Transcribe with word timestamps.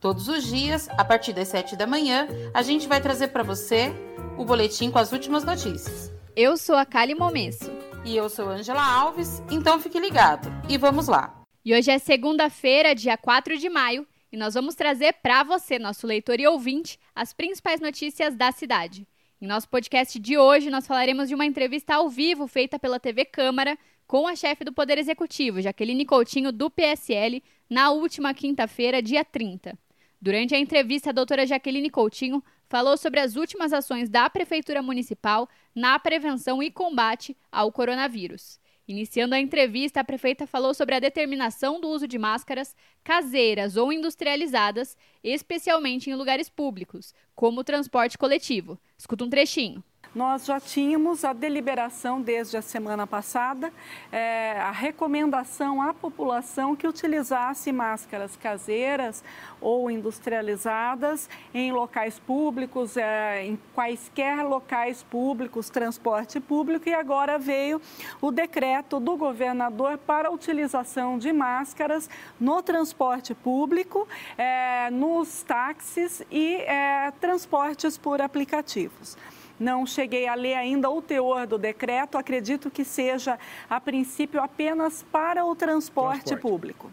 Todos 0.00 0.28
os 0.28 0.44
dias, 0.46 0.88
a 0.90 1.04
partir 1.04 1.32
das 1.32 1.48
7 1.48 1.74
da 1.74 1.84
manhã, 1.84 2.28
a 2.54 2.62
gente 2.62 2.86
vai 2.86 3.00
trazer 3.00 3.28
para 3.28 3.42
você 3.42 3.92
o 4.36 4.44
boletim 4.44 4.92
com 4.92 4.98
as 4.98 5.10
últimas 5.10 5.42
notícias. 5.42 6.12
Eu 6.36 6.56
sou 6.56 6.76
a 6.76 6.86
Kali 6.86 7.16
Momesso. 7.16 7.68
E 8.04 8.16
eu 8.16 8.28
sou 8.28 8.48
Angela 8.48 8.80
Alves, 8.80 9.42
então 9.50 9.80
fique 9.80 9.98
ligado. 9.98 10.48
E 10.68 10.78
vamos 10.78 11.08
lá. 11.08 11.42
E 11.64 11.74
hoje 11.74 11.90
é 11.90 11.98
segunda-feira, 11.98 12.94
dia 12.94 13.18
4 13.18 13.58
de 13.58 13.68
maio, 13.68 14.06
e 14.30 14.36
nós 14.36 14.54
vamos 14.54 14.76
trazer 14.76 15.14
para 15.14 15.42
você, 15.42 15.80
nosso 15.80 16.06
leitor 16.06 16.38
e 16.38 16.46
ouvinte, 16.46 16.96
as 17.12 17.32
principais 17.32 17.80
notícias 17.80 18.36
da 18.36 18.52
cidade. 18.52 19.04
Em 19.42 19.48
nosso 19.48 19.68
podcast 19.68 20.16
de 20.16 20.38
hoje, 20.38 20.70
nós 20.70 20.86
falaremos 20.86 21.28
de 21.28 21.34
uma 21.34 21.44
entrevista 21.44 21.96
ao 21.96 22.08
vivo 22.08 22.46
feita 22.46 22.78
pela 22.78 23.00
TV 23.00 23.24
Câmara 23.24 23.76
com 24.06 24.28
a 24.28 24.36
chefe 24.36 24.62
do 24.62 24.72
Poder 24.72 24.96
Executivo, 24.96 25.60
Jaqueline 25.60 26.06
Coutinho, 26.06 26.52
do 26.52 26.70
PSL, 26.70 27.42
na 27.68 27.90
última 27.90 28.32
quinta-feira, 28.32 29.02
dia 29.02 29.24
30. 29.24 29.76
Durante 30.20 30.54
a 30.54 30.58
entrevista, 30.58 31.10
a 31.10 31.12
doutora 31.12 31.46
Jaqueline 31.46 31.90
Coutinho 31.90 32.42
falou 32.68 32.96
sobre 32.96 33.20
as 33.20 33.36
últimas 33.36 33.72
ações 33.72 34.08
da 34.08 34.28
Prefeitura 34.28 34.82
Municipal 34.82 35.48
na 35.74 35.98
prevenção 35.98 36.60
e 36.62 36.70
combate 36.70 37.36
ao 37.52 37.70
coronavírus. 37.70 38.58
Iniciando 38.88 39.34
a 39.34 39.40
entrevista, 39.40 40.00
a 40.00 40.04
prefeita 40.04 40.46
falou 40.46 40.74
sobre 40.74 40.94
a 40.94 41.00
determinação 41.00 41.80
do 41.80 41.88
uso 41.88 42.08
de 42.08 42.18
máscaras 42.18 42.74
caseiras 43.04 43.76
ou 43.76 43.92
industrializadas, 43.92 44.96
especialmente 45.22 46.10
em 46.10 46.14
lugares 46.14 46.48
públicos, 46.48 47.14
como 47.34 47.60
o 47.60 47.64
transporte 47.64 48.18
coletivo. 48.18 48.80
Escuta 48.96 49.24
um 49.24 49.30
trechinho. 49.30 49.84
Nós 50.14 50.46
já 50.46 50.58
tínhamos 50.58 51.22
a 51.22 51.32
deliberação 51.32 52.20
desde 52.20 52.56
a 52.56 52.62
semana 52.62 53.06
passada, 53.06 53.70
é, 54.10 54.52
a 54.58 54.70
recomendação 54.70 55.82
à 55.82 55.92
população 55.92 56.74
que 56.74 56.88
utilizasse 56.88 57.70
máscaras 57.72 58.34
caseiras 58.34 59.22
ou 59.60 59.90
industrializadas 59.90 61.28
em 61.52 61.72
locais 61.72 62.18
públicos, 62.18 62.96
é, 62.96 63.44
em 63.44 63.58
quaisquer 63.74 64.42
locais 64.44 65.02
públicos, 65.02 65.68
transporte 65.68 66.40
público, 66.40 66.88
e 66.88 66.94
agora 66.94 67.38
veio 67.38 67.80
o 68.20 68.30
decreto 68.30 68.98
do 68.98 69.16
governador 69.16 69.98
para 69.98 70.28
a 70.28 70.32
utilização 70.32 71.18
de 71.18 71.32
máscaras 71.32 72.08
no 72.40 72.62
transporte 72.62 73.34
público, 73.34 74.08
é, 74.38 74.90
nos 74.90 75.42
táxis 75.42 76.22
e 76.30 76.56
é, 76.56 77.12
transportes 77.20 77.98
por 77.98 78.22
aplicativos. 78.22 79.16
Não 79.58 79.86
cheguei 79.86 80.28
a 80.28 80.34
ler 80.34 80.54
ainda 80.54 80.88
o 80.88 81.02
teor 81.02 81.46
do 81.46 81.58
decreto, 81.58 82.16
acredito 82.16 82.70
que 82.70 82.84
seja, 82.84 83.38
a 83.68 83.80
princípio, 83.80 84.40
apenas 84.40 85.04
para 85.10 85.44
o 85.44 85.54
transporte, 85.56 86.24
transporte. 86.24 86.42
público. 86.42 86.90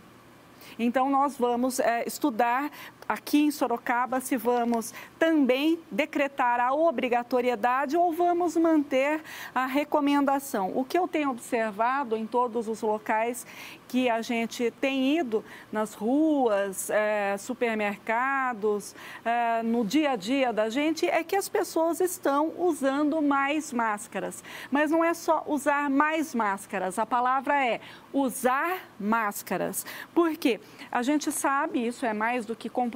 Então, 0.78 1.10
nós 1.10 1.38
vamos 1.38 1.80
é, 1.80 2.06
estudar 2.06 2.70
aqui 3.08 3.44
em 3.44 3.52
Sorocaba 3.52 4.20
se 4.20 4.36
vamos 4.38 4.94
também 5.20 5.80
decretar 5.90 6.60
a 6.60 6.74
obrigatoriedade 6.74 7.96
ou 7.96 8.12
vamos 8.12 8.56
manter 8.58 9.22
a 9.54 9.66
recomendação. 9.66 10.72
O 10.76 10.84
que 10.84 10.98
eu 10.98 11.08
tenho 11.08 11.30
observado 11.30 12.16
em 12.16 12.26
todos 12.26 12.68
os 12.68 12.82
locais 12.82 13.46
que 13.88 14.10
a 14.10 14.22
gente 14.22 14.72
tem 14.82 15.18
ido, 15.18 15.44
nas 15.72 15.94
ruas, 15.94 16.90
é, 16.90 17.38
supermercados, 17.38 18.96
é, 19.24 19.64
no 19.64 19.86
dia 19.86 20.12
a 20.12 20.16
dia 20.16 20.52
da 20.52 20.70
gente, 20.70 21.08
é 21.08 21.24
que 21.24 21.36
as 21.36 21.48
pessoas 21.48 22.02
estão 22.02 22.52
usando 22.58 23.22
mais 23.22 23.72
máscaras. 23.72 24.44
Mas 24.72 24.92
não 24.92 25.04
é 25.04 25.14
só 25.14 25.44
usar 25.48 25.90
mais 25.90 26.34
máscaras, 26.34 27.00
a 27.00 27.06
palavra 27.06 27.64
é 27.66 27.80
usar 28.12 28.80
máscaras. 29.00 29.86
Por 30.14 30.36
quê? 30.36 30.60
A 30.92 31.02
gente 31.02 31.32
sabe, 31.32 31.86
isso 31.86 32.06
é 32.06 32.14
mais 32.14 32.46
do 32.46 32.56
que 32.56 32.70
comprovado, 32.70 32.95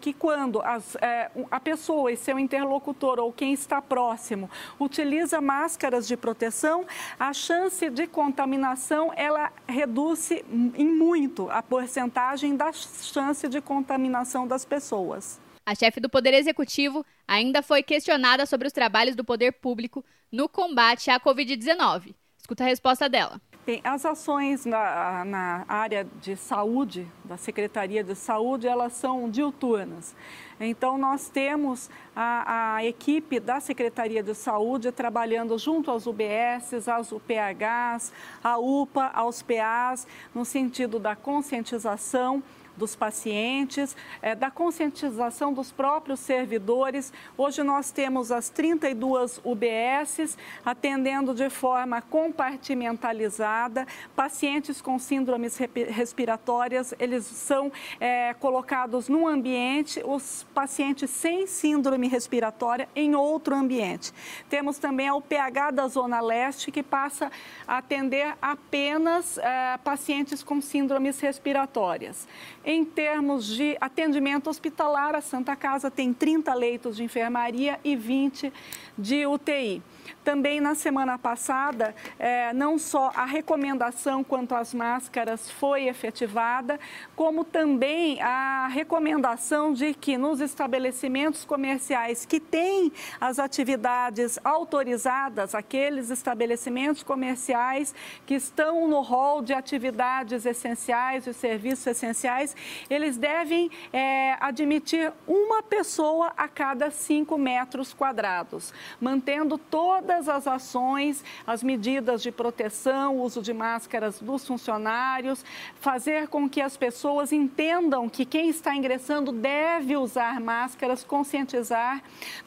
que 0.00 0.12
quando 0.12 0.60
as, 0.62 0.96
é, 0.96 1.30
a 1.50 1.58
pessoa 1.58 2.12
e 2.12 2.16
seu 2.16 2.38
interlocutor 2.38 3.18
ou 3.18 3.32
quem 3.32 3.52
está 3.52 3.82
próximo 3.82 4.48
utiliza 4.78 5.40
máscaras 5.40 6.06
de 6.06 6.16
proteção, 6.16 6.86
a 7.18 7.32
chance 7.32 7.90
de 7.90 8.06
contaminação 8.06 9.12
ela 9.16 9.52
reduz 9.66 10.30
em 10.30 10.86
muito 10.86 11.50
a 11.50 11.62
porcentagem 11.62 12.56
da 12.56 12.72
chance 12.72 13.48
de 13.48 13.60
contaminação 13.60 14.46
das 14.46 14.64
pessoas. 14.64 15.40
A 15.64 15.74
chefe 15.74 16.00
do 16.00 16.08
Poder 16.08 16.34
Executivo 16.34 17.04
ainda 17.26 17.62
foi 17.62 17.82
questionada 17.82 18.46
sobre 18.46 18.66
os 18.66 18.72
trabalhos 18.72 19.14
do 19.14 19.24
poder 19.24 19.52
público 19.52 20.04
no 20.30 20.48
combate 20.48 21.10
à 21.10 21.20
Covid-19. 21.20 22.14
Escuta 22.36 22.64
a 22.64 22.66
resposta 22.66 23.08
dela. 23.08 23.40
Bem, 23.64 23.80
as 23.84 24.04
ações 24.04 24.66
na, 24.66 25.24
na, 25.24 25.64
área 25.68 26.04
de 26.20 26.34
saúde, 26.34 27.06
da 27.24 27.36
Secretaria 27.36 28.02
de 28.02 28.16
Saúde, 28.16 28.66
elas 28.66 28.92
são 28.92 29.30
diuturnas. 29.30 30.16
Então, 30.58 30.98
nós 30.98 31.28
temos 31.28 31.88
a, 32.14 32.74
a 32.74 32.84
equipe 32.84 33.38
da 33.38 33.60
Secretaria 33.60 34.20
de 34.20 34.34
Saúde 34.34 34.90
trabalhando 34.90 35.56
junto 35.58 35.92
às 35.92 36.08
UBSs, 36.08 36.88
às 36.88 37.12
UPHs, 37.12 38.12
à 38.42 38.58
UPA, 38.58 39.12
aos 39.14 39.42
PAs, 39.42 40.08
no 40.34 40.44
sentido 40.44 40.98
da 40.98 41.14
conscientização 41.14 42.42
dos 42.76 42.96
pacientes, 42.96 43.96
é, 44.20 44.34
da 44.34 44.50
conscientização 44.50 45.52
dos 45.52 45.70
próprios 45.70 46.20
servidores. 46.20 47.12
Hoje 47.36 47.62
nós 47.62 47.90
temos 47.90 48.32
as 48.32 48.48
32 48.48 49.40
UBSs 49.44 50.36
atendendo 50.64 51.34
de 51.34 51.48
forma 51.50 52.00
compartimentalizada. 52.00 53.86
Pacientes 54.14 54.80
com 54.80 54.98
síndromes 54.98 55.56
respiratórias, 55.56 56.94
eles 56.98 57.24
são 57.24 57.70
é, 58.00 58.34
colocados 58.34 59.08
num 59.08 59.26
ambiente, 59.26 60.02
os 60.04 60.46
pacientes 60.54 61.10
sem 61.10 61.46
síndrome 61.46 62.08
respiratória 62.08 62.88
em 62.94 63.14
outro 63.14 63.54
ambiente. 63.54 64.12
Temos 64.48 64.78
também 64.78 65.08
a 65.08 65.14
UPH 65.14 65.72
da 65.72 65.88
Zona 65.88 66.20
Leste, 66.20 66.70
que 66.70 66.82
passa 66.82 67.30
a 67.66 67.78
atender 67.78 68.34
apenas 68.40 69.38
é, 69.38 69.78
pacientes 69.78 70.42
com 70.42 70.60
síndromes 70.60 71.20
respiratórias. 71.20 72.26
Em 72.74 72.86
termos 72.86 73.46
de 73.48 73.76
atendimento 73.78 74.48
hospitalar, 74.48 75.14
a 75.14 75.20
Santa 75.20 75.54
Casa 75.54 75.90
tem 75.90 76.10
30 76.10 76.54
leitos 76.54 76.96
de 76.96 77.04
enfermaria 77.04 77.78
e 77.84 77.94
20 77.94 78.50
de 78.96 79.26
UTI. 79.26 79.82
Também 80.24 80.60
na 80.60 80.74
semana 80.74 81.18
passada, 81.18 81.94
é, 82.18 82.52
não 82.52 82.78
só 82.78 83.10
a 83.14 83.24
recomendação 83.24 84.22
quanto 84.22 84.54
às 84.54 84.72
máscaras 84.72 85.50
foi 85.50 85.88
efetivada, 85.88 86.78
como 87.16 87.44
também 87.44 88.22
a 88.22 88.68
recomendação 88.68 89.72
de 89.72 89.92
que 89.94 90.16
nos 90.16 90.40
estabelecimentos 90.40 91.44
comerciais 91.44 92.24
que 92.24 92.38
têm 92.38 92.92
as 93.20 93.38
atividades 93.38 94.38
autorizadas, 94.44 95.54
aqueles 95.54 96.08
estabelecimentos 96.08 97.02
comerciais 97.02 97.94
que 98.24 98.34
estão 98.34 98.88
no 98.88 99.00
rol 99.00 99.42
de 99.42 99.52
atividades 99.52 100.46
essenciais, 100.46 101.24
de 101.24 101.34
serviços 101.34 101.86
essenciais, 101.86 102.51
eles 102.88 103.16
devem 103.16 103.70
é, 103.92 104.36
admitir 104.40 105.12
uma 105.26 105.62
pessoa 105.62 106.32
a 106.36 106.48
cada 106.48 106.90
cinco 106.90 107.38
metros 107.38 107.92
quadrados, 107.92 108.72
mantendo 109.00 109.58
toda 109.58 109.92
todas 110.02 110.28
as 110.28 110.46
ações, 110.46 111.24
as 111.46 111.62
medidas 111.62 112.22
de 112.22 112.30
proteção, 112.32 113.18
uso 113.18 113.42
de 113.42 113.52
máscaras 113.52 114.20
dos 114.20 114.46
funcionários, 114.46 115.44
fazer 115.80 116.28
com 116.28 116.48
que 116.48 116.60
as 116.60 116.76
pessoas 116.76 117.32
entendam 117.32 118.08
que 118.08 118.24
quem 118.24 118.48
está 118.48 118.74
ingressando 118.74 119.32
deve 119.32 119.96
usar 119.96 120.40
máscaras, 120.40 121.04
conscientizar. 121.04 122.02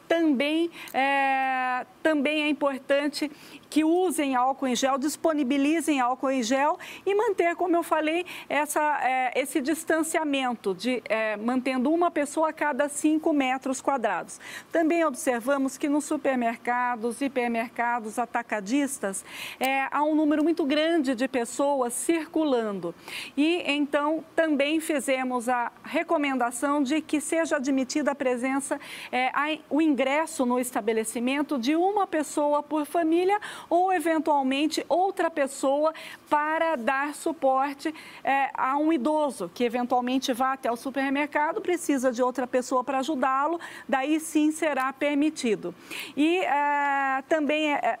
Também 0.06 0.70
é, 0.92 1.84
também 2.02 2.42
é 2.42 2.48
importante 2.48 3.30
que 3.68 3.84
usem 3.84 4.34
álcool 4.34 4.68
em 4.68 4.76
gel, 4.76 4.98
disponibilizem 4.98 6.00
álcool 6.00 6.30
em 6.30 6.42
gel 6.42 6.78
e 7.04 7.14
manter, 7.14 7.56
como 7.56 7.76
eu 7.76 7.82
falei, 7.82 8.24
essa, 8.48 9.00
é, 9.02 9.40
esse 9.40 9.60
distanciamento, 9.60 10.74
de 10.74 11.02
é, 11.08 11.36
mantendo 11.36 11.92
uma 11.92 12.10
pessoa 12.10 12.50
a 12.50 12.52
cada 12.52 12.88
5 12.88 13.32
metros 13.32 13.80
quadrados. 13.80 14.40
Também 14.72 15.04
observamos 15.04 15.76
que 15.76 15.88
nos 15.88 16.04
supermercados, 16.04 17.20
hipermercados, 17.20 18.18
atacadistas, 18.18 19.24
é, 19.58 19.86
há 19.90 20.02
um 20.02 20.14
número 20.14 20.42
muito 20.42 20.64
grande 20.64 21.14
de 21.14 21.28
pessoas 21.28 21.92
circulando. 21.92 22.94
E 23.36 23.62
então 23.66 24.24
também 24.34 24.80
fizemos 24.80 25.48
a 25.48 25.72
recomendação 25.82 26.82
de 26.82 27.00
que 27.00 27.20
seja 27.20 27.56
admitida 27.56 28.12
a 28.12 28.14
presença, 28.14 28.80
é, 29.10 29.28
a, 29.28 29.58
o 29.68 29.80
ingresso 29.82 30.46
no 30.46 30.58
estabelecimento 30.58 31.58
de 31.58 31.74
uma 31.76 32.06
pessoa 32.06 32.62
por 32.62 32.86
família 32.86 33.38
ou, 33.68 33.92
eventualmente, 33.92 34.84
outra 34.88 35.30
pessoa 35.30 35.92
para 36.28 36.76
dar 36.76 37.14
suporte 37.14 37.94
é, 38.22 38.50
a 38.54 38.76
um 38.76 38.92
idoso 38.92 39.50
que, 39.52 39.64
eventualmente, 39.64 40.32
vá 40.32 40.52
até 40.52 40.70
o 40.70 40.76
supermercado, 40.76 41.60
precisa 41.60 42.12
de 42.12 42.22
outra 42.22 42.46
pessoa 42.46 42.84
para 42.84 42.98
ajudá-lo, 42.98 43.58
daí 43.88 44.20
sim 44.20 44.50
será 44.50 44.92
permitido. 44.92 45.74
E 46.16 46.38
é, 46.38 47.22
também 47.28 47.74
é, 47.74 47.98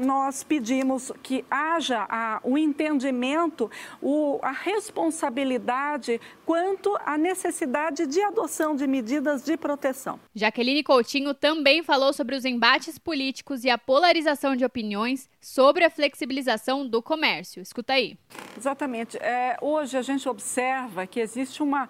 nós 0.00 0.42
pedimos 0.42 1.12
que 1.22 1.44
haja 1.50 2.06
a, 2.08 2.40
o 2.42 2.56
entendimento, 2.56 3.70
o, 4.00 4.38
a 4.42 4.52
responsabilidade 4.52 6.20
quanto 6.44 6.96
à 7.04 7.18
necessidade 7.18 8.06
de 8.06 8.22
adoção 8.22 8.74
de 8.74 8.86
medidas 8.86 9.42
de 9.44 9.56
proteção. 9.56 10.18
Jaqueline 10.34 10.82
Coutinho 10.82 11.34
também 11.34 11.82
falou 11.82 12.12
sobre 12.12 12.34
os 12.34 12.44
embates 12.44 12.98
políticos 12.98 13.64
e 13.64 13.70
a 13.70 13.76
polarização 13.76 14.56
de 14.56 14.64
opiniões 14.64 14.87
sobre 15.40 15.84
a 15.84 15.90
flexibilização 15.90 16.86
do 16.86 17.02
comércio. 17.02 17.60
Escuta 17.62 17.94
aí. 17.94 18.16
Exatamente. 18.56 19.16
É, 19.18 19.56
hoje 19.60 19.96
a 19.96 20.02
gente 20.02 20.28
observa 20.28 21.06
que 21.06 21.20
existe 21.20 21.62
uma 21.62 21.88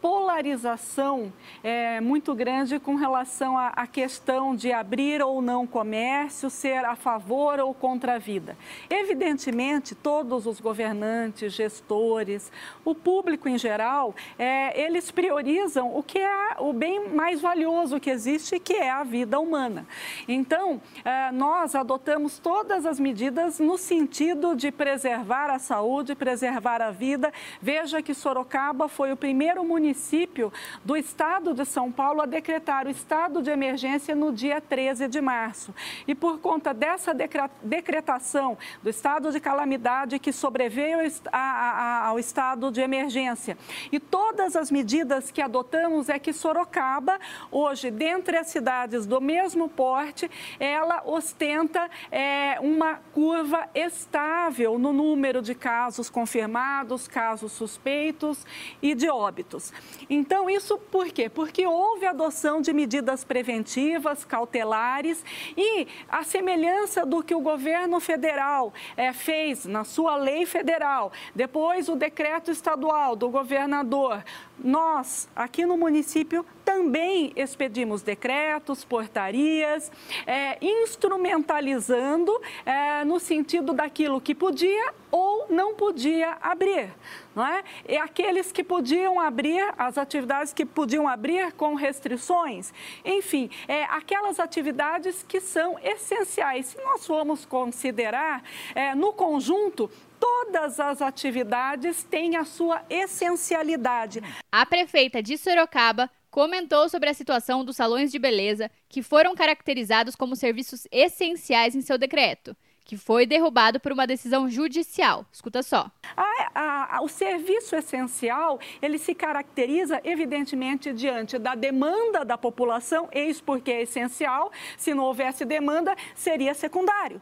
polarização 0.00 1.32
é, 1.62 2.00
muito 2.00 2.34
grande 2.34 2.78
com 2.78 2.94
relação 2.94 3.58
à, 3.58 3.68
à, 3.68 3.86
questão 3.86 4.54
de 4.54 4.72
abrir 4.72 5.20
ou 5.22 5.42
não 5.42 5.66
comércio, 5.66 6.48
ser 6.48 6.84
a 6.84 6.94
favor 6.94 7.58
ou 7.58 7.74
contra 7.74 8.14
a 8.14 8.18
vida. 8.18 8.56
Evidentemente, 8.88 9.94
todos 9.94 10.46
os 10.46 10.60
governantes, 10.60 11.52
gestores, 11.52 12.52
o 12.84 12.94
público 12.94 13.48
em 13.48 13.58
geral, 13.58 14.14
é, 14.38 14.80
eles 14.80 15.10
priorizam 15.10 15.96
o 15.96 16.02
que 16.02 16.18
é 16.18 16.56
o 16.58 16.72
bem 16.72 17.08
mais 17.08 17.40
valioso 17.40 17.98
que 17.98 18.10
existe, 18.10 18.58
que 18.60 18.74
é 18.74 18.90
a 18.90 19.02
vida 19.02 19.40
humana. 19.40 19.86
Então, 20.28 20.80
é, 21.04 21.32
nós 21.32 21.74
adotamos 21.74 22.38
todas 22.38 22.86
as 22.86 23.00
medidas 23.00 23.58
no 23.58 23.76
sentido 23.76 24.54
de 24.54 24.70
preservar 24.70 25.50
a 25.50 25.58
saúde, 25.58 26.14
preservar 26.14 26.80
a 26.80 26.90
vida. 26.90 27.32
Veja 27.60 28.00
que 28.00 28.14
Sorocaba 28.14 28.88
foi 28.88 29.12
o 29.12 29.16
primeiro 29.16 29.64
município 29.64 29.87
município 29.88 30.52
do 30.84 30.96
estado 30.96 31.54
de 31.54 31.64
São 31.64 31.90
Paulo 31.90 32.20
a 32.20 32.26
decretar 32.26 32.86
o 32.86 32.90
estado 32.90 33.42
de 33.42 33.50
emergência 33.50 34.14
no 34.14 34.30
dia 34.30 34.60
13 34.60 35.08
de 35.08 35.20
março. 35.20 35.74
E 36.06 36.14
por 36.14 36.38
conta 36.40 36.74
dessa 36.74 37.14
decretação 37.62 38.58
do 38.82 38.90
estado 38.90 39.32
de 39.32 39.40
calamidade 39.40 40.18
que 40.18 40.30
sobreveio 40.30 40.98
ao 41.32 42.18
estado 42.18 42.70
de 42.70 42.82
emergência 42.82 43.56
e 43.90 43.98
todas 43.98 44.56
as 44.56 44.70
medidas 44.70 45.30
que 45.30 45.40
adotamos 45.40 46.08
é 46.08 46.18
que 46.18 46.32
Sorocaba, 46.32 47.18
hoje, 47.50 47.90
dentre 47.90 48.36
as 48.36 48.48
cidades 48.48 49.06
do 49.06 49.20
mesmo 49.20 49.68
porte, 49.68 50.30
ela 50.60 51.02
ostenta 51.06 51.88
é, 52.10 52.58
uma 52.60 52.96
curva 53.14 53.68
estável 53.74 54.78
no 54.78 54.92
número 54.92 55.40
de 55.40 55.54
casos 55.54 56.10
confirmados, 56.10 57.08
casos 57.08 57.52
suspeitos 57.52 58.44
e 58.82 58.94
de 58.94 59.08
óbitos. 59.08 59.72
Então, 60.10 60.48
isso 60.48 60.78
por 60.78 61.08
quê? 61.08 61.28
Porque 61.28 61.66
houve 61.66 62.06
adoção 62.06 62.60
de 62.60 62.72
medidas 62.72 63.24
preventivas, 63.24 64.24
cautelares 64.24 65.24
e 65.56 65.86
a 66.08 66.22
semelhança 66.24 67.04
do 67.04 67.22
que 67.22 67.34
o 67.34 67.40
governo 67.40 68.00
federal 68.00 68.72
é, 68.96 69.12
fez 69.12 69.66
na 69.66 69.84
sua 69.84 70.16
lei 70.16 70.46
federal, 70.46 71.12
depois 71.34 71.88
o 71.88 71.96
decreto 71.96 72.50
estadual 72.50 73.14
do 73.14 73.28
governador, 73.28 74.24
nós, 74.62 75.28
aqui 75.34 75.64
no 75.64 75.76
município, 75.76 76.44
também 76.64 77.32
expedimos 77.34 78.02
decretos, 78.02 78.84
portarias, 78.84 79.90
é, 80.26 80.58
instrumentalizando 80.60 82.32
é, 82.66 83.04
no 83.04 83.18
sentido 83.18 83.72
daquilo 83.72 84.20
que 84.20 84.34
podia 84.34 84.92
ou 85.10 85.46
não 85.48 85.74
podia 85.74 86.36
abrir. 86.42 86.92
Não 87.34 87.46
é? 87.46 87.62
E 87.88 87.96
aqueles 87.96 88.52
que 88.52 88.62
podiam 88.62 89.18
abrir, 89.20 89.72
as 89.78 89.96
atividades 89.96 90.52
que 90.52 90.66
podiam 90.66 91.08
abrir 91.08 91.52
com 91.52 91.74
restrições, 91.74 92.72
enfim, 93.04 93.48
é, 93.66 93.84
aquelas 93.84 94.38
atividades 94.38 95.24
que 95.26 95.40
são 95.40 95.78
essenciais. 95.82 96.66
Se 96.66 96.78
nós 96.82 97.06
formos 97.06 97.46
considerar 97.46 98.42
é, 98.74 98.94
no 98.94 99.12
conjunto, 99.12 99.90
todas 100.18 100.80
as 100.80 101.02
atividades 101.02 102.02
têm 102.02 102.36
a 102.36 102.44
sua 102.44 102.82
essencialidade. 102.88 104.20
A 104.50 104.66
prefeita 104.66 105.22
de 105.22 105.36
Sorocaba 105.36 106.10
comentou 106.30 106.88
sobre 106.88 107.08
a 107.08 107.14
situação 107.14 107.64
dos 107.64 107.76
salões 107.76 108.12
de 108.12 108.18
beleza, 108.18 108.70
que 108.88 109.02
foram 109.02 109.34
caracterizados 109.34 110.14
como 110.14 110.36
serviços 110.36 110.86
essenciais 110.90 111.74
em 111.74 111.80
seu 111.80 111.98
decreto 111.98 112.56
que 112.88 112.96
foi 112.96 113.26
derrubado 113.26 113.78
por 113.78 113.92
uma 113.92 114.06
decisão 114.06 114.48
judicial. 114.48 115.26
Escuta 115.30 115.62
só. 115.62 115.90
A, 116.16 116.96
a, 116.96 117.02
o 117.02 117.08
serviço 117.08 117.76
essencial, 117.76 118.58
ele 118.80 118.96
se 118.96 119.14
caracteriza, 119.14 120.00
evidentemente, 120.02 120.90
diante 120.94 121.38
da 121.38 121.54
demanda 121.54 122.24
da 122.24 122.38
população, 122.38 123.06
eis 123.12 123.42
porque 123.42 123.70
é 123.70 123.82
essencial. 123.82 124.50
Se 124.78 124.94
não 124.94 125.04
houvesse 125.04 125.44
demanda, 125.44 125.94
seria 126.14 126.54
secundário. 126.54 127.20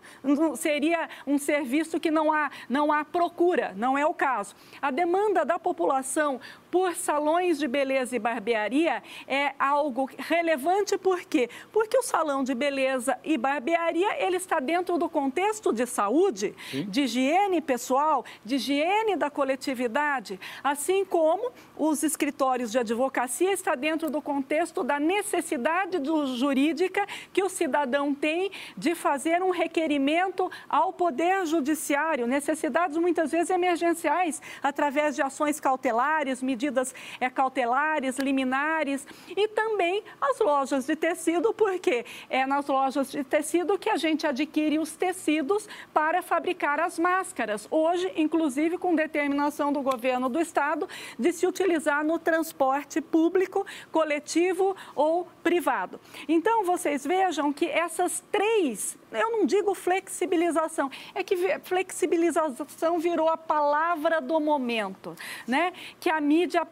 Seria 0.54 1.08
um 1.26 1.36
serviço 1.36 1.98
que 1.98 2.12
não 2.12 2.32
há, 2.32 2.48
não 2.68 2.92
há 2.92 3.04
procura, 3.04 3.74
não 3.76 3.98
é 3.98 4.06
o 4.06 4.14
caso. 4.14 4.54
A 4.80 4.92
demanda 4.92 5.44
da 5.44 5.58
população 5.58 6.40
por 6.76 6.94
salões 6.94 7.58
de 7.58 7.66
beleza 7.66 8.16
e 8.16 8.18
barbearia 8.18 9.02
é 9.26 9.54
algo 9.58 10.10
relevante, 10.18 10.98
por 10.98 11.22
quê? 11.22 11.48
Porque 11.72 11.96
o 11.96 12.02
salão 12.02 12.44
de 12.44 12.54
beleza 12.54 13.18
e 13.24 13.38
barbearia, 13.38 14.22
ele 14.22 14.36
está 14.36 14.60
dentro 14.60 14.98
do 14.98 15.08
contexto 15.08 15.72
de 15.72 15.86
saúde, 15.86 16.54
Sim. 16.70 16.84
de 16.84 17.04
higiene 17.04 17.62
pessoal, 17.62 18.26
de 18.44 18.56
higiene 18.56 19.16
da 19.16 19.30
coletividade, 19.30 20.38
assim 20.62 21.02
como 21.02 21.50
os 21.78 22.02
escritórios 22.02 22.70
de 22.70 22.78
advocacia 22.78 23.54
está 23.54 23.74
dentro 23.74 24.10
do 24.10 24.20
contexto 24.20 24.84
da 24.84 25.00
necessidade 25.00 25.98
do, 25.98 26.36
jurídica 26.36 27.06
que 27.32 27.42
o 27.42 27.48
cidadão 27.48 28.14
tem 28.14 28.50
de 28.76 28.94
fazer 28.94 29.42
um 29.42 29.50
requerimento 29.50 30.50
ao 30.68 30.92
poder 30.92 31.46
judiciário, 31.46 32.26
necessidades 32.26 32.98
muitas 32.98 33.30
vezes 33.30 33.48
emergenciais, 33.48 34.42
através 34.62 35.16
de 35.16 35.22
ações 35.22 35.58
cautelares, 35.58 36.42
medidas 36.42 36.65
é, 37.20 37.30
cautelares, 37.30 38.18
liminares 38.18 39.06
e 39.28 39.48
também 39.48 40.02
as 40.20 40.38
lojas 40.40 40.86
de 40.86 40.96
tecido, 40.96 41.52
porque 41.52 42.04
é 42.28 42.46
nas 42.46 42.66
lojas 42.66 43.10
de 43.10 43.22
tecido 43.24 43.78
que 43.78 43.90
a 43.90 43.96
gente 43.96 44.26
adquire 44.26 44.78
os 44.78 44.96
tecidos 44.96 45.68
para 45.92 46.22
fabricar 46.22 46.80
as 46.80 46.98
máscaras. 46.98 47.66
Hoje, 47.70 48.12
inclusive, 48.16 48.78
com 48.78 48.94
determinação 48.94 49.72
do 49.72 49.82
governo 49.82 50.28
do 50.28 50.40
estado 50.40 50.88
de 51.18 51.32
se 51.32 51.46
utilizar 51.46 52.04
no 52.04 52.18
transporte 52.18 53.00
público, 53.00 53.66
coletivo 53.90 54.76
ou 54.94 55.28
privado. 55.42 56.00
Então, 56.28 56.64
vocês 56.64 57.04
vejam 57.06 57.52
que 57.52 57.66
essas 57.66 58.22
três, 58.30 58.98
eu 59.12 59.30
não 59.30 59.46
digo 59.46 59.74
flexibilização, 59.74 60.90
é 61.14 61.22
que 61.22 61.36
flexibilização 61.60 62.98
virou 62.98 63.28
a 63.28 63.36
palavra 63.36 64.20
do 64.20 64.40
momento, 64.40 65.16
né? 65.46 65.72
Que 66.00 66.10
a 66.10 66.20
mídia 66.20 66.66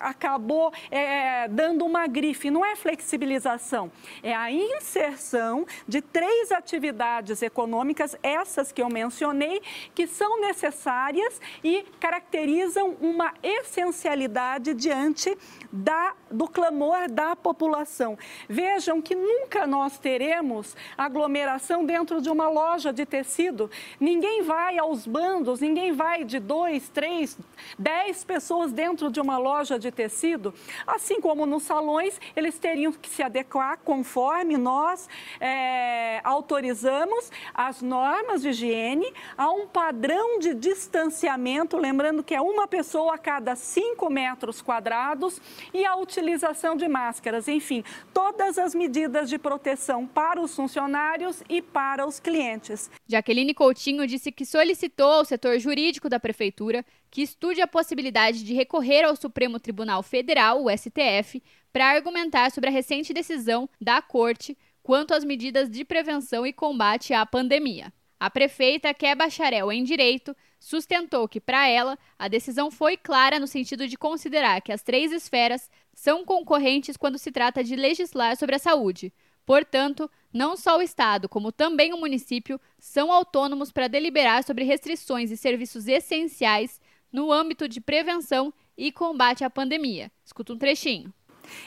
acabou 0.00 0.72
é, 0.90 1.48
dando 1.48 1.84
uma 1.84 2.06
grife. 2.06 2.50
Não 2.50 2.64
é 2.64 2.76
flexibilização, 2.76 3.90
é 4.22 4.34
a 4.34 4.50
inserção 4.50 5.66
de 5.88 6.02
três 6.02 6.52
atividades 6.52 7.42
econômicas 7.42 8.16
essas 8.22 8.72
que 8.72 8.82
eu 8.82 8.88
mencionei, 8.88 9.62
que 9.94 10.06
são 10.06 10.40
necessárias 10.40 11.40
e 11.64 11.84
caracterizam 11.98 12.96
uma 13.00 13.32
essencialidade 13.42 14.74
diante 14.74 15.36
da, 15.72 16.14
do 16.30 16.46
clamor 16.48 17.10
da 17.10 17.34
população. 17.34 18.18
Vejam 18.48 19.00
que 19.00 19.14
nunca 19.14 19.66
nós 19.66 19.98
teremos 19.98 20.76
aglomeração 20.96 21.69
aglomeração 21.70 21.84
dentro 21.84 22.20
de 22.20 22.28
uma 22.28 22.48
loja 22.48 22.92
de 22.92 23.06
tecido. 23.06 23.70
Ninguém 23.98 24.42
vai 24.42 24.78
aos 24.78 25.06
bandos, 25.06 25.60
ninguém 25.60 25.92
vai 25.92 26.24
de 26.24 26.40
dois, 26.40 26.88
três, 26.88 27.38
dez 27.78 28.24
pessoas 28.24 28.72
dentro 28.72 29.10
de 29.10 29.20
uma 29.20 29.38
loja 29.38 29.78
de 29.78 29.90
tecido. 29.90 30.52
Assim 30.86 31.20
como 31.20 31.46
nos 31.46 31.62
salões, 31.62 32.20
eles 32.34 32.58
teriam 32.58 32.92
que 32.92 33.08
se 33.08 33.22
adequar 33.22 33.78
conforme 33.84 34.56
nós 34.56 35.08
é, 35.40 36.20
autorizamos 36.24 37.30
as 37.54 37.80
normas 37.80 38.42
de 38.42 38.50
higiene 38.50 39.12
a 39.36 39.50
um 39.50 39.66
padrão 39.66 40.38
de 40.38 40.54
distanciamento, 40.54 41.76
lembrando 41.76 42.22
que 42.22 42.34
é 42.34 42.40
uma 42.40 42.66
pessoa 42.66 43.14
a 43.14 43.18
cada 43.18 43.54
cinco 43.54 44.10
metros 44.10 44.60
quadrados 44.60 45.40
e 45.72 45.84
a 45.84 45.94
utilização 45.96 46.74
de 46.74 46.88
máscaras. 46.88 47.46
Enfim, 47.46 47.84
todas 48.12 48.58
as 48.58 48.74
medidas 48.74 49.28
de 49.28 49.38
proteção 49.38 50.06
para 50.06 50.40
os 50.40 50.54
funcionários 50.54 51.42
e 51.48 51.59
para 51.62 52.06
os 52.06 52.20
clientes. 52.20 52.90
Jaqueline 53.06 53.54
Coutinho 53.54 54.06
disse 54.06 54.30
que 54.32 54.44
solicitou 54.44 55.10
ao 55.12 55.24
setor 55.24 55.58
jurídico 55.58 56.08
da 56.08 56.20
prefeitura 56.20 56.84
que 57.10 57.22
estude 57.22 57.60
a 57.60 57.66
possibilidade 57.66 58.44
de 58.44 58.54
recorrer 58.54 59.04
ao 59.04 59.16
Supremo 59.16 59.58
Tribunal 59.58 60.02
Federal, 60.02 60.64
o 60.64 60.70
STF, 60.70 61.42
para 61.72 61.90
argumentar 61.90 62.50
sobre 62.50 62.70
a 62.70 62.72
recente 62.72 63.12
decisão 63.12 63.68
da 63.80 64.00
Corte 64.00 64.56
quanto 64.82 65.14
às 65.14 65.24
medidas 65.24 65.70
de 65.70 65.84
prevenção 65.84 66.46
e 66.46 66.52
combate 66.52 67.12
à 67.12 67.24
pandemia. 67.24 67.92
A 68.18 68.28
prefeita, 68.28 68.92
que 68.92 69.06
é 69.06 69.14
bacharel 69.14 69.72
em 69.72 69.82
direito, 69.82 70.36
sustentou 70.58 71.26
que, 71.26 71.40
para 71.40 71.66
ela, 71.66 71.98
a 72.18 72.28
decisão 72.28 72.70
foi 72.70 72.96
clara 72.96 73.38
no 73.38 73.46
sentido 73.46 73.88
de 73.88 73.96
considerar 73.96 74.60
que 74.60 74.72
as 74.72 74.82
três 74.82 75.10
esferas 75.10 75.70
são 75.94 76.22
concorrentes 76.24 76.98
quando 76.98 77.16
se 77.16 77.32
trata 77.32 77.64
de 77.64 77.74
legislar 77.74 78.36
sobre 78.36 78.56
a 78.56 78.58
saúde. 78.58 79.10
Portanto, 79.46 80.10
não 80.32 80.56
só 80.56 80.78
o 80.78 80.82
Estado, 80.82 81.28
como 81.28 81.50
também 81.52 81.92
o 81.92 81.98
município, 81.98 82.60
são 82.78 83.10
autônomos 83.10 83.72
para 83.72 83.88
deliberar 83.88 84.44
sobre 84.44 84.64
restrições 84.64 85.30
e 85.30 85.36
serviços 85.36 85.88
essenciais 85.88 86.80
no 87.12 87.32
âmbito 87.32 87.68
de 87.68 87.80
prevenção 87.80 88.52
e 88.76 88.92
combate 88.92 89.44
à 89.44 89.50
pandemia. 89.50 90.10
Escuta 90.24 90.52
um 90.52 90.58
trechinho. 90.58 91.12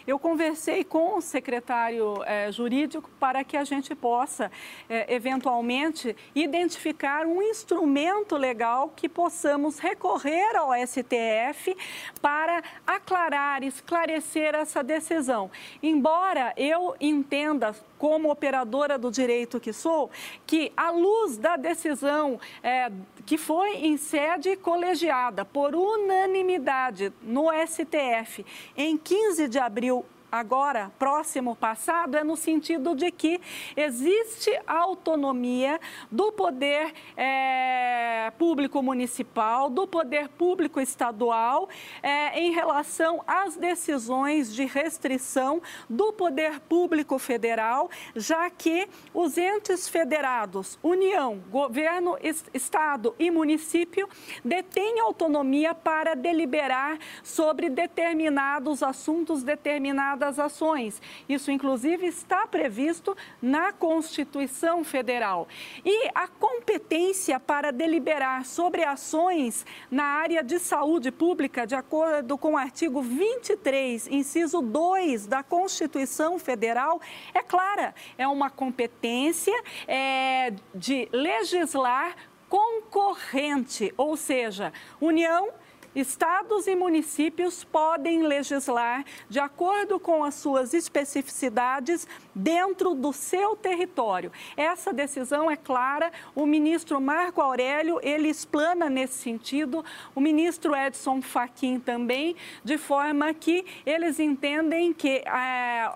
Eu 0.06 0.18
conversei 0.20 0.84
com 0.84 1.18
o 1.18 1.22
secretário 1.22 2.24
é, 2.26 2.52
jurídico 2.52 3.10
para 3.20 3.44
que 3.44 3.58
a 3.58 3.64
gente 3.64 3.94
possa, 3.96 4.52
é, 4.90 5.14
eventualmente, 5.14 6.16
identificar 6.34 7.26
um 7.26 7.42
instrumento 7.42 8.36
legal 8.36 8.90
que 8.96 9.10
possamos 9.10 9.80
recorrer 9.80 10.56
ao 10.56 10.72
STF 10.88 11.76
para 12.22 12.64
aclarar, 12.86 13.64
esclarecer 13.64 14.56
essa 14.56 14.84
decisão. 14.84 15.50
Embora 15.82 16.54
eu 16.58 16.96
entenda 17.00 17.76
como 18.04 18.30
operadora 18.30 18.98
do 18.98 19.10
direito 19.10 19.62
que 19.62 19.72
sou, 19.72 20.12
que 20.46 20.74
à 20.76 20.92
luz 20.92 21.38
da 21.38 21.56
decisão 21.56 22.38
é, 22.62 22.92
que 23.26 23.38
foi 23.38 23.78
em 23.78 23.96
sede 23.96 24.58
colegiada 24.58 25.46
por 25.46 25.74
unanimidade 25.74 27.14
no 27.22 27.46
STF 27.66 28.46
em 28.76 28.98
15 28.98 29.48
de 29.48 29.58
abril 29.58 30.04
agora, 30.34 30.92
próximo 30.98 31.56
passado, 31.56 32.18
é 32.18 32.24
no 32.24 32.36
sentido 32.36 32.96
de 32.96 33.12
que 33.12 33.40
existe 33.78 34.52
autonomia 34.66 35.80
do 36.12 36.32
poder 36.32 36.92
é, 37.16 38.23
público 38.38 38.82
municipal, 38.82 39.70
do 39.70 39.88
poder 39.88 40.28
público 40.30 40.82
estadual, 40.82 41.70
é, 42.02 42.40
em 42.40 42.52
relação 42.52 43.24
às 43.28 43.56
decisões 43.56 44.54
de 44.54 44.66
restrição 44.66 45.62
do 45.90 46.12
poder 46.12 46.60
público 46.62 47.20
federal, 47.20 47.90
já 48.16 48.50
que 48.50 48.88
os 49.14 49.38
entes 49.38 49.88
federados, 49.88 50.80
União, 50.82 51.42
governo, 51.50 52.18
Estado 52.54 53.16
e 53.20 53.30
município, 53.30 54.10
detêm 54.44 55.00
autonomia 55.00 55.76
para 55.76 56.16
deliberar 56.16 56.98
sobre 57.24 57.70
determinados 57.70 58.82
assuntos, 58.82 59.44
determinadas 59.44 60.24
das 60.24 60.40
ações. 60.40 61.02
Isso, 61.28 61.52
inclusive, 61.52 62.08
está 62.08 62.48
previsto 62.48 63.16
na 63.42 63.74
Constituição 63.74 64.84
Federal. 64.84 65.48
E 65.84 66.10
a 66.16 66.28
competência 66.28 67.40
para 67.40 67.72
deliberar 67.72 68.33
sobre 68.44 68.84
ações 68.84 69.66
na 69.92 70.04
área 70.04 70.44
de 70.44 70.58
saúde 70.58 71.12
pública, 71.12 71.68
de 71.68 71.76
acordo 71.76 72.38
com 72.38 72.54
o 72.54 72.58
artigo 72.58 73.02
23, 73.02 74.08
inciso 74.08 74.62
2 74.62 75.28
da 75.28 75.44
Constituição 75.44 76.40
Federal, 76.40 77.00
é 77.34 77.42
clara. 77.42 77.94
É 78.18 78.28
uma 78.28 78.50
competência 78.50 79.54
é, 79.88 80.54
de 80.74 81.08
legislar 81.12 82.16
concorrente, 82.50 83.94
ou 83.98 84.16
seja, 84.16 84.72
União 85.02 85.50
Estados 85.96 86.66
e 86.68 86.76
municípios 86.76 87.64
podem 87.64 88.24
legislar 88.24 89.06
de 89.30 89.40
acordo 89.40 90.00
com 90.00 90.24
as 90.24 90.34
suas 90.36 90.74
especificidades 90.74 92.08
dentro 92.34 92.96
do 92.96 93.14
seu 93.14 93.56
território. 93.56 94.32
Essa 94.58 94.92
decisão 94.92 95.50
é 95.50 95.56
clara, 95.56 96.12
o 96.34 96.46
ministro 96.46 97.00
Marco 97.00 97.42
Aurélio, 97.42 98.00
ele 98.02 98.28
explana 98.28 98.90
nesse 98.90 99.16
sentido, 99.16 99.86
o 100.16 100.20
ministro 100.20 100.76
Edson 100.76 101.22
Fachin 101.22 101.80
também, 101.80 102.36
de 102.64 102.78
forma 102.78 103.34
que 103.34 103.66
eles 103.86 104.20
entendem 104.20 104.94
que 104.94 105.24
é, 105.28 105.92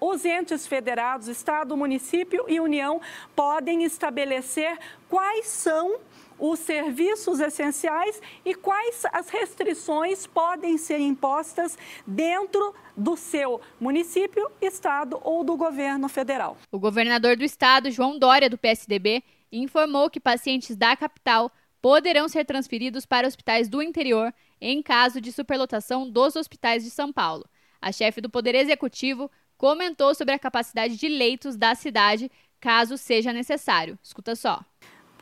os 0.00 0.24
entes 0.24 0.66
federados, 0.66 1.28
Estado, 1.28 1.76
município 1.76 2.44
e 2.46 2.60
União 2.60 3.00
podem 3.34 3.84
estabelecer 3.84 4.78
quais 5.08 5.46
são 5.46 5.98
os 6.38 6.58
serviços 6.58 7.40
essenciais 7.40 8.20
e 8.44 8.54
quais 8.54 9.04
as 9.12 9.28
restrições 9.28 10.26
podem 10.26 10.76
ser 10.78 10.98
impostas 10.98 11.78
dentro 12.06 12.74
do 12.96 13.16
seu 13.16 13.60
município, 13.80 14.50
estado 14.60 15.18
ou 15.22 15.42
do 15.44 15.56
governo 15.56 16.08
federal. 16.08 16.56
O 16.70 16.78
governador 16.78 17.36
do 17.36 17.44
estado, 17.44 17.90
João 17.90 18.18
Dória, 18.18 18.50
do 18.50 18.58
PSDB, 18.58 19.22
informou 19.50 20.10
que 20.10 20.20
pacientes 20.20 20.76
da 20.76 20.96
capital 20.96 21.50
poderão 21.80 22.28
ser 22.28 22.44
transferidos 22.44 23.04
para 23.04 23.26
hospitais 23.26 23.68
do 23.68 23.82
interior 23.82 24.32
em 24.60 24.80
caso 24.80 25.20
de 25.20 25.32
superlotação 25.32 26.08
dos 26.08 26.36
hospitais 26.36 26.84
de 26.84 26.90
São 26.90 27.12
Paulo. 27.12 27.44
A 27.80 27.90
chefe 27.90 28.20
do 28.20 28.30
Poder 28.30 28.54
Executivo 28.54 29.28
comentou 29.58 30.14
sobre 30.14 30.34
a 30.34 30.38
capacidade 30.38 30.96
de 30.96 31.08
leitos 31.08 31.56
da 31.56 31.74
cidade 31.74 32.30
caso 32.60 32.96
seja 32.96 33.32
necessário. 33.32 33.98
Escuta 34.00 34.36
só. 34.36 34.64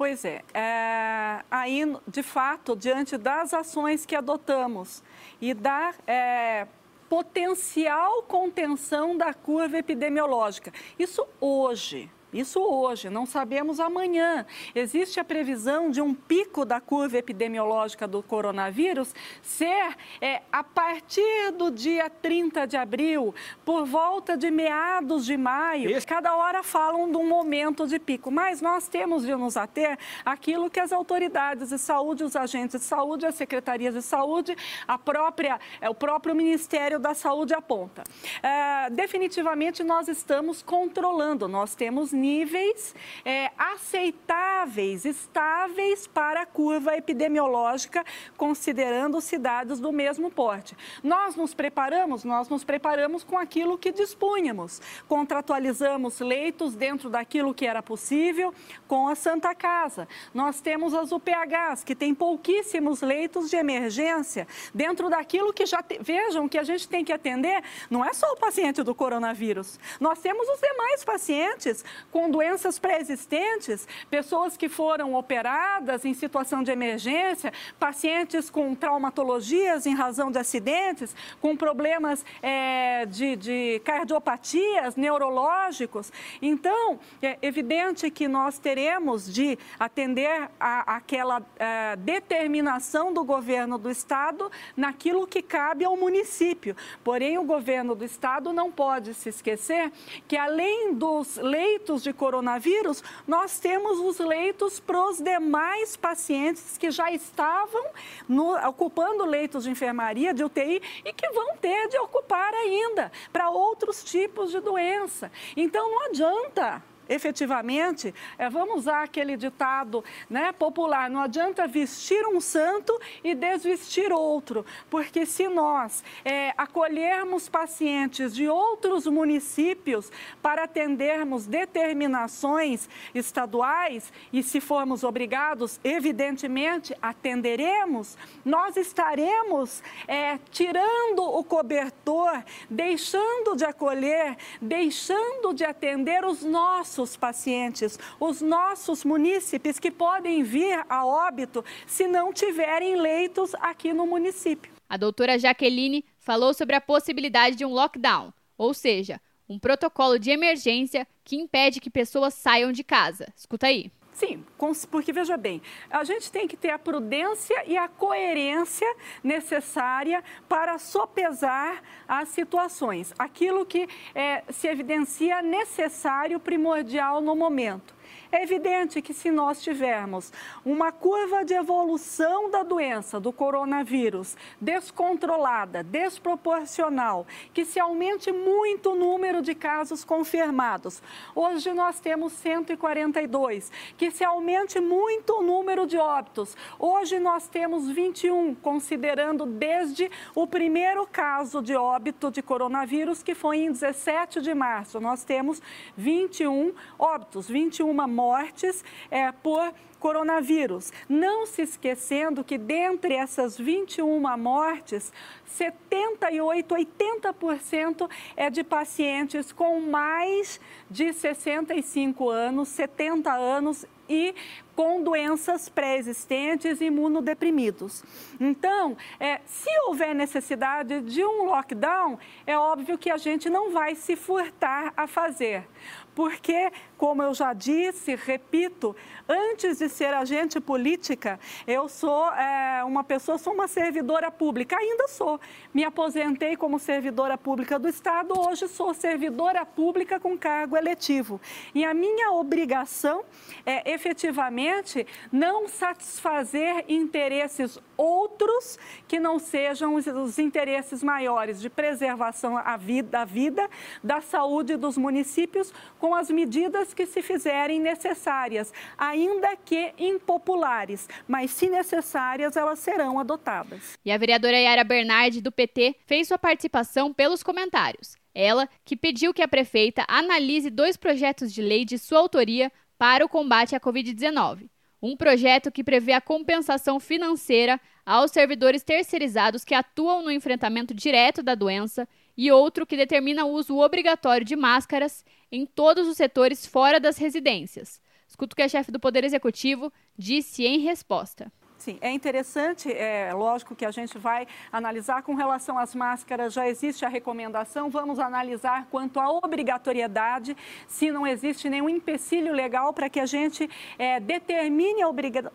Pois 0.00 0.24
é, 0.24 0.40
é, 0.54 1.44
aí, 1.50 1.82
de 2.08 2.22
fato, 2.22 2.74
diante 2.74 3.18
das 3.18 3.52
ações 3.52 4.06
que 4.06 4.16
adotamos 4.16 5.02
e 5.38 5.52
da 5.52 5.92
é, 6.06 6.66
potencial 7.06 8.22
contenção 8.22 9.14
da 9.14 9.34
curva 9.34 9.76
epidemiológica, 9.76 10.72
isso 10.98 11.28
hoje, 11.38 12.10
isso 12.32 12.60
hoje, 12.60 13.10
não 13.10 13.26
sabemos 13.26 13.80
amanhã. 13.80 14.46
Existe 14.74 15.18
a 15.18 15.24
previsão 15.24 15.90
de 15.90 16.00
um 16.00 16.14
pico 16.14 16.64
da 16.64 16.80
curva 16.80 17.18
epidemiológica 17.18 18.06
do 18.06 18.22
coronavírus 18.22 19.14
ser 19.42 19.96
é, 20.20 20.42
a 20.52 20.62
partir 20.62 21.52
do 21.52 21.70
dia 21.70 22.08
30 22.08 22.66
de 22.66 22.76
abril, 22.76 23.34
por 23.64 23.84
volta 23.84 24.36
de 24.36 24.50
meados 24.50 25.26
de 25.26 25.36
maio. 25.36 25.90
Isso. 25.90 26.06
Cada 26.06 26.36
hora 26.36 26.62
falam 26.62 27.10
de 27.10 27.16
um 27.16 27.28
momento 27.28 27.86
de 27.86 27.98
pico, 27.98 28.30
mas 28.30 28.60
nós 28.60 28.88
temos 28.88 29.24
de 29.24 29.34
nos 29.34 29.56
ater 29.56 29.98
aquilo 30.24 30.70
que 30.70 30.78
as 30.78 30.92
autoridades 30.92 31.70
de 31.70 31.78
saúde, 31.78 32.22
os 32.22 32.36
agentes 32.36 32.80
de 32.80 32.86
saúde, 32.86 33.26
as 33.26 33.34
secretarias 33.34 33.94
de 33.94 34.02
saúde, 34.02 34.56
a 34.86 34.96
própria, 34.96 35.58
é, 35.80 35.90
o 35.90 35.94
próprio 35.94 36.34
Ministério 36.34 36.98
da 36.98 37.14
Saúde 37.14 37.54
aponta. 37.54 38.04
É, 38.42 38.90
definitivamente 38.90 39.82
nós 39.82 40.08
estamos 40.08 40.62
controlando, 40.62 41.48
nós 41.48 41.74
temos 41.74 42.12
níveis 42.20 42.94
é, 43.24 43.50
aceitáveis, 43.56 45.04
estáveis 45.04 46.06
para 46.06 46.42
a 46.42 46.46
curva 46.46 46.96
epidemiológica, 46.96 48.04
considerando 48.36 49.20
cidades 49.20 49.80
do 49.80 49.90
mesmo 49.90 50.30
porte. 50.30 50.76
Nós 51.02 51.34
nos 51.34 51.54
preparamos, 51.54 52.22
nós 52.24 52.48
nos 52.48 52.62
preparamos 52.62 53.24
com 53.24 53.38
aquilo 53.38 53.78
que 53.78 53.90
dispunhamos. 53.90 54.80
Contratualizamos 55.08 56.20
leitos 56.20 56.74
dentro 56.74 57.08
daquilo 57.08 57.54
que 57.54 57.66
era 57.66 57.82
possível 57.82 58.54
com 58.86 59.08
a 59.08 59.14
Santa 59.14 59.54
Casa. 59.54 60.06
Nós 60.34 60.60
temos 60.60 60.94
as 60.94 61.10
UPHs, 61.12 61.82
que 61.84 61.94
têm 61.94 62.14
pouquíssimos 62.14 63.00
leitos 63.00 63.48
de 63.48 63.56
emergência 63.56 64.46
dentro 64.74 65.08
daquilo 65.08 65.52
que 65.52 65.64
já. 65.66 65.82
Te... 65.82 65.98
Vejam 66.00 66.48
que 66.48 66.58
a 66.58 66.64
gente 66.64 66.88
tem 66.88 67.04
que 67.04 67.12
atender 67.12 67.62
não 67.88 68.04
é 68.04 68.12
só 68.12 68.32
o 68.32 68.36
paciente 68.36 68.82
do 68.82 68.94
coronavírus. 68.94 69.78
Nós 69.98 70.18
temos 70.20 70.48
os 70.48 70.60
demais 70.60 71.04
pacientes 71.04 71.84
com 72.10 72.30
doenças 72.30 72.78
pré-existentes, 72.78 73.86
pessoas 74.10 74.56
que 74.56 74.68
foram 74.68 75.14
operadas 75.14 76.04
em 76.04 76.14
situação 76.14 76.62
de 76.62 76.70
emergência, 76.70 77.52
pacientes 77.78 78.50
com 78.50 78.74
traumatologias 78.74 79.86
em 79.86 79.94
razão 79.94 80.30
de 80.30 80.38
acidentes, 80.38 81.14
com 81.40 81.56
problemas 81.56 82.24
é, 82.42 83.06
de, 83.06 83.36
de 83.36 83.80
cardiopatias, 83.84 84.96
neurológicos. 84.96 86.12
Então, 86.42 86.98
é 87.22 87.38
evidente 87.42 88.10
que 88.10 88.26
nós 88.26 88.58
teremos 88.58 89.32
de 89.32 89.58
atender 89.78 90.50
a, 90.58 90.96
aquela 90.96 91.42
é, 91.58 91.96
determinação 91.96 93.12
do 93.12 93.24
governo 93.24 93.78
do 93.78 93.90
Estado 93.90 94.50
naquilo 94.76 95.26
que 95.26 95.42
cabe 95.42 95.84
ao 95.84 95.96
município. 95.96 96.76
Porém, 97.04 97.38
o 97.38 97.44
governo 97.44 97.94
do 97.94 98.04
Estado 98.04 98.52
não 98.52 98.70
pode 98.70 99.14
se 99.14 99.28
esquecer 99.28 99.92
que, 100.26 100.36
além 100.36 100.94
dos 100.94 101.36
leitos 101.36 101.99
de 102.02 102.12
coronavírus, 102.12 103.02
nós 103.26 103.58
temos 103.58 103.98
os 103.98 104.18
leitos 104.18 104.80
para 104.80 105.02
os 105.08 105.18
demais 105.18 105.96
pacientes 105.96 106.76
que 106.78 106.90
já 106.90 107.10
estavam 107.10 107.86
no, 108.28 108.54
ocupando 108.68 109.24
leitos 109.24 109.64
de 109.64 109.70
enfermaria, 109.70 110.34
de 110.34 110.44
UTI 110.44 110.82
e 111.04 111.12
que 111.12 111.28
vão 111.30 111.56
ter 111.56 111.88
de 111.88 111.98
ocupar 111.98 112.52
ainda 112.54 113.10
para 113.32 113.50
outros 113.50 114.02
tipos 114.04 114.50
de 114.50 114.60
doença. 114.60 115.30
Então, 115.56 115.90
não 115.90 116.06
adianta 116.06 116.82
efetivamente, 117.10 118.14
é, 118.38 118.48
vamos 118.48 118.78
usar 118.78 119.02
aquele 119.02 119.36
ditado 119.36 120.04
né, 120.30 120.52
popular: 120.52 121.10
não 121.10 121.20
adianta 121.20 121.66
vestir 121.66 122.24
um 122.26 122.40
santo 122.40 122.98
e 123.24 123.34
desvestir 123.34 124.12
outro, 124.12 124.64
porque 124.88 125.26
se 125.26 125.48
nós 125.48 126.04
é, 126.24 126.54
acolhermos 126.56 127.48
pacientes 127.48 128.32
de 128.32 128.48
outros 128.48 129.06
municípios 129.06 130.10
para 130.40 130.64
atendermos 130.64 131.46
determinações 131.46 132.88
estaduais 133.12 134.12
e 134.32 134.42
se 134.42 134.60
formos 134.60 135.02
obrigados, 135.02 135.80
evidentemente 135.82 136.96
atenderemos, 137.02 138.16
nós 138.44 138.76
estaremos 138.76 139.82
é, 140.06 140.38
tirando 140.50 141.22
o 141.22 141.42
cobertor, 141.42 142.44
deixando 142.68 143.56
de 143.56 143.64
acolher, 143.64 144.36
deixando 144.60 145.52
de 145.52 145.64
atender 145.64 146.24
os 146.24 146.44
nossos 146.44 146.99
nossos 147.00 147.16
pacientes, 147.16 147.98
os 148.18 148.42
nossos 148.42 149.04
munícipes 149.04 149.78
que 149.78 149.90
podem 149.90 150.42
vir 150.42 150.84
a 150.88 151.06
óbito 151.06 151.64
se 151.86 152.06
não 152.06 152.32
tiverem 152.32 152.96
leitos 152.96 153.54
aqui 153.54 153.92
no 153.92 154.06
município. 154.06 154.70
A 154.88 154.96
doutora 154.96 155.38
Jaqueline 155.38 156.04
falou 156.18 156.52
sobre 156.52 156.76
a 156.76 156.80
possibilidade 156.80 157.56
de 157.56 157.64
um 157.64 157.72
lockdown, 157.72 158.32
ou 158.58 158.74
seja, 158.74 159.20
um 159.48 159.58
protocolo 159.58 160.18
de 160.18 160.30
emergência 160.30 161.06
que 161.24 161.36
impede 161.36 161.80
que 161.80 161.90
pessoas 161.90 162.34
saiam 162.34 162.70
de 162.70 162.84
casa. 162.84 163.32
Escuta 163.34 163.66
aí. 163.66 163.90
Sim, 164.20 164.44
porque 164.90 165.14
veja 165.14 165.34
bem, 165.38 165.62
a 165.88 166.04
gente 166.04 166.30
tem 166.30 166.46
que 166.46 166.54
ter 166.54 166.68
a 166.68 166.78
prudência 166.78 167.64
e 167.66 167.74
a 167.74 167.88
coerência 167.88 168.86
necessária 169.24 170.22
para 170.46 170.76
sopesar 170.78 171.82
as 172.06 172.28
situações, 172.28 173.14
aquilo 173.18 173.64
que 173.64 173.88
é, 174.14 174.44
se 174.50 174.68
evidencia 174.68 175.40
necessário, 175.40 176.38
primordial 176.38 177.22
no 177.22 177.34
momento. 177.34 177.94
É 178.32 178.44
evidente 178.44 179.02
que 179.02 179.12
se 179.12 179.28
nós 179.28 179.60
tivermos 179.60 180.32
uma 180.64 180.92
curva 180.92 181.44
de 181.44 181.52
evolução 181.52 182.48
da 182.48 182.62
doença, 182.62 183.18
do 183.18 183.32
coronavírus, 183.32 184.36
descontrolada, 184.60 185.82
desproporcional, 185.82 187.26
que 187.52 187.64
se 187.64 187.80
aumente 187.80 188.30
muito 188.30 188.92
o 188.92 188.94
número 188.94 189.42
de 189.42 189.52
casos 189.52 190.04
confirmados. 190.04 191.02
Hoje 191.34 191.72
nós 191.72 191.98
temos 191.98 192.32
142, 192.34 193.72
que 193.96 194.12
se 194.12 194.22
aumente 194.22 194.78
muito 194.78 195.40
o 195.40 195.42
número 195.42 195.84
de 195.84 195.98
óbitos. 195.98 196.56
Hoje 196.78 197.18
nós 197.18 197.48
temos 197.48 197.88
21, 197.88 198.54
considerando 198.54 199.44
desde 199.44 200.08
o 200.36 200.46
primeiro 200.46 201.04
caso 201.04 201.60
de 201.60 201.74
óbito 201.74 202.30
de 202.30 202.42
coronavírus, 202.42 203.24
que 203.24 203.34
foi 203.34 203.58
em 203.58 203.72
17 203.72 204.40
de 204.40 204.54
março. 204.54 205.00
Nós 205.00 205.24
temos 205.24 205.60
21 205.96 206.72
óbitos, 206.96 207.48
21 207.48 207.92
mortes 207.92 208.19
mortes 208.20 208.84
é, 209.10 209.32
por 209.32 209.72
coronavírus. 209.98 210.92
Não 211.08 211.46
se 211.46 211.62
esquecendo 211.62 212.44
que 212.44 212.58
dentre 212.58 213.14
essas 213.14 213.56
21 213.56 214.20
mortes, 214.36 215.10
78, 215.46 216.74
80% 216.74 218.10
é 218.36 218.50
de 218.50 218.62
pacientes 218.62 219.52
com 219.52 219.80
mais 219.80 220.60
de 220.90 221.12
65 221.12 222.28
anos, 222.28 222.68
70 222.68 223.32
anos 223.32 223.86
e 224.08 224.34
com 224.74 225.02
doenças 225.02 225.68
pré-existentes 225.68 226.80
imunodeprimidos. 226.80 228.02
Então, 228.40 228.96
é, 229.20 229.40
se 229.44 229.70
houver 229.86 230.14
necessidade 230.14 231.00
de 231.02 231.24
um 231.24 231.44
lockdown, 231.44 232.18
é 232.44 232.58
óbvio 232.58 232.98
que 232.98 233.10
a 233.10 233.16
gente 233.16 233.48
não 233.48 233.70
vai 233.70 233.94
se 233.94 234.16
furtar 234.16 234.92
a 234.96 235.06
fazer 235.06 235.64
porque, 236.14 236.70
como 236.96 237.22
eu 237.22 237.32
já 237.34 237.52
disse, 237.52 238.14
repito, 238.14 238.94
antes 239.30 239.78
de 239.78 239.88
ser 239.88 240.12
agente 240.12 240.60
política, 240.60 241.40
eu 241.66 241.88
sou 241.88 242.30
é, 242.32 242.84
uma 242.84 243.02
pessoa, 243.02 243.38
sou 243.38 243.54
uma 243.54 243.66
servidora 243.66 244.30
pública, 244.30 244.76
ainda 244.76 245.08
sou. 245.08 245.40
Me 245.72 245.82
aposentei 245.84 246.56
como 246.56 246.78
servidora 246.78 247.38
pública 247.38 247.78
do 247.78 247.88
Estado, 247.88 248.38
hoje 248.38 248.68
sou 248.68 248.92
servidora 248.92 249.64
pública 249.64 250.20
com 250.20 250.36
cargo 250.36 250.76
eletivo. 250.76 251.40
E 251.74 251.84
a 251.84 251.94
minha 251.94 252.32
obrigação 252.32 253.24
é 253.64 253.90
efetivamente 253.90 255.06
não 255.32 255.66
satisfazer 255.68 256.84
interesses 256.86 257.78
outros 257.96 258.78
que 259.08 259.18
não 259.18 259.38
sejam 259.38 259.94
os, 259.94 260.38
interesses 260.38 261.02
maiores 261.02 261.60
de 261.60 261.70
preservação 261.70 262.54
da 262.54 262.76
vida, 262.76 263.24
vida, 263.24 263.70
da 264.02 264.20
saúde 264.20 264.76
dos 264.76 264.98
municípios, 264.98 265.72
com 265.98 266.10
com 266.10 266.16
as 266.16 266.28
medidas 266.28 266.92
que 266.92 267.06
se 267.06 267.22
fizerem 267.22 267.78
necessárias, 267.78 268.72
ainda 269.20 269.56
que 269.56 269.92
impopulares, 269.98 271.08
mas 271.28 271.50
se 271.50 271.68
necessárias, 271.68 272.56
elas 272.56 272.78
serão 272.78 273.18
adotadas. 273.18 273.98
E 274.04 274.10
a 274.10 274.16
vereadora 274.16 274.58
Yara 274.58 274.84
Bernardi, 274.84 275.40
do 275.40 275.52
PT, 275.52 275.96
fez 276.06 276.28
sua 276.28 276.38
participação 276.38 277.12
pelos 277.12 277.42
comentários. 277.42 278.16
Ela 278.34 278.68
que 278.84 278.96
pediu 278.96 279.34
que 279.34 279.42
a 279.42 279.48
prefeita 279.48 280.04
analise 280.08 280.70
dois 280.70 280.96
projetos 280.96 281.52
de 281.52 281.60
lei 281.60 281.84
de 281.84 281.98
sua 281.98 282.20
autoria 282.20 282.72
para 282.96 283.24
o 283.24 283.28
combate 283.28 283.74
à 283.74 283.80
Covid-19. 283.80 284.68
Um 285.02 285.16
projeto 285.16 285.72
que 285.72 285.82
prevê 285.82 286.12
a 286.12 286.20
compensação 286.20 287.00
financeira 287.00 287.80
aos 288.04 288.30
servidores 288.30 288.82
terceirizados 288.82 289.64
que 289.64 289.74
atuam 289.74 290.22
no 290.22 290.30
enfrentamento 290.30 290.92
direto 290.92 291.42
da 291.42 291.54
doença 291.54 292.08
e 292.36 292.50
outro 292.52 292.86
que 292.86 292.96
determina 292.96 293.44
o 293.44 293.52
uso 293.52 293.78
obrigatório 293.78 294.44
de 294.44 294.56
máscaras 294.56 295.24
em 295.50 295.64
todos 295.66 296.06
os 296.06 296.16
setores 296.16 296.66
fora 296.66 297.00
das 297.00 297.16
residências. 297.18 298.00
Escuto 298.30 298.54
o 298.54 298.56
que 298.56 298.62
a 298.62 298.68
chefe 298.68 298.92
do 298.92 299.00
Poder 299.00 299.24
Executivo 299.24 299.92
disse 300.16 300.64
em 300.64 300.78
resposta. 300.78 301.52
Sim, 301.80 301.96
é 302.02 302.10
interessante, 302.10 302.92
é 302.92 303.32
lógico 303.32 303.74
que 303.74 303.86
a 303.86 303.90
gente 303.90 304.18
vai 304.18 304.46
analisar. 304.70 305.22
Com 305.22 305.34
relação 305.34 305.78
às 305.78 305.94
máscaras, 305.94 306.52
já 306.52 306.68
existe 306.68 307.06
a 307.06 307.08
recomendação, 307.08 307.88
vamos 307.88 308.18
analisar 308.18 308.86
quanto 308.90 309.18
à 309.18 309.30
obrigatoriedade, 309.30 310.54
se 310.86 311.10
não 311.10 311.26
existe 311.26 311.70
nenhum 311.70 311.88
empecilho 311.88 312.52
legal 312.52 312.92
para 312.92 313.08
que 313.08 313.18
a 313.18 313.24
gente 313.24 313.66
é, 313.98 314.20
determine 314.20 315.00
a 315.00 315.08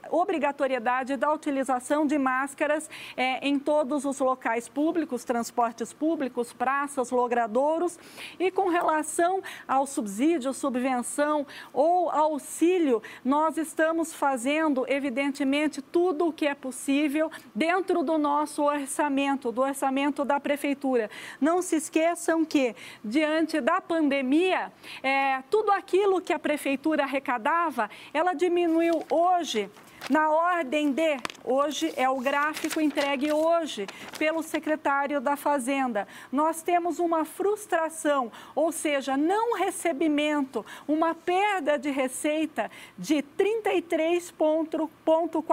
obrigatoriedade 0.09 1.15
da 1.15 1.31
utilização 1.31 2.07
de 2.07 2.17
máscaras 2.17 2.89
é, 3.15 3.47
em 3.47 3.59
todos 3.59 4.03
os 4.03 4.17
locais 4.17 4.67
públicos, 4.67 5.23
transportes 5.23 5.93
públicos, 5.93 6.51
praças, 6.51 7.11
logradouros, 7.11 7.99
e 8.39 8.49
com 8.49 8.69
relação 8.69 9.43
ao 9.67 9.85
subsídio, 9.85 10.51
subvenção 10.55 11.45
ou 11.71 12.09
auxílio, 12.09 13.03
nós 13.23 13.59
estamos 13.59 14.11
fazendo, 14.11 14.87
evidentemente, 14.89 15.83
tudo 15.83 16.14
tudo 16.15 16.29
o 16.29 16.33
que 16.33 16.47
é 16.47 16.55
possível 16.55 17.29
dentro 17.53 18.01
do 18.01 18.17
nosso 18.17 18.63
orçamento, 18.63 19.51
do 19.51 19.61
orçamento 19.61 20.23
da 20.23 20.39
prefeitura. 20.39 21.09
Não 21.41 21.61
se 21.61 21.75
esqueçam 21.75 22.45
que, 22.45 22.73
diante 23.03 23.59
da 23.59 23.81
pandemia, 23.81 24.71
é, 25.03 25.43
tudo 25.49 25.71
aquilo 25.71 26.21
que 26.21 26.31
a 26.31 26.39
prefeitura 26.39 27.03
arrecadava, 27.03 27.89
ela 28.13 28.33
diminuiu 28.33 29.03
hoje 29.11 29.69
na 30.09 30.31
ordem 30.31 30.91
de, 30.91 31.17
hoje 31.43 31.93
é 31.95 32.07
o 32.07 32.19
gráfico 32.19 32.79
entregue 32.79 33.33
hoje 33.33 33.87
pelo 34.19 34.43
secretário 34.43 35.19
da 35.19 35.35
Fazenda. 35.35 36.07
Nós 36.31 36.61
temos 36.61 36.99
uma 36.99 37.25
frustração, 37.25 38.31
ou 38.53 38.71
seja, 38.71 39.17
não 39.17 39.57
recebimento, 39.57 40.63
uma 40.87 41.15
perda 41.15 41.79
de 41.79 41.89
receita 41.89 42.69
de 42.97 43.25
33,43% 43.37 45.43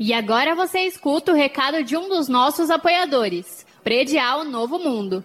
E 0.00 0.14
agora 0.14 0.54
você 0.54 0.80
escuta 0.80 1.32
o 1.32 1.34
recado 1.34 1.84
de 1.84 1.94
um 1.94 2.08
dos 2.08 2.28
nossos 2.28 2.70
apoiadores, 2.70 3.66
Predial 3.82 4.44
Novo 4.44 4.78
Mundo. 4.78 5.24